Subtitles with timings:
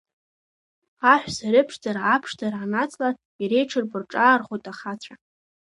[1.11, 3.09] Аҳәса рыԥшӡара аԥшӡара анацла,
[3.41, 5.15] иреиҽырбо рҿаархоит ахацәа.